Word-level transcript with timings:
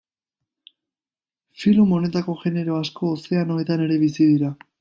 Filum 1.63 1.93
honetako 1.99 2.37
genero 2.47 2.81
asko 2.87 3.15
ozeanoetan 3.19 3.89
ere 3.89 4.03
bizi 4.07 4.23
dira. 4.35 4.55